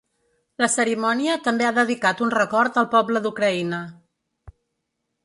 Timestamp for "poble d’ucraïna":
2.97-3.83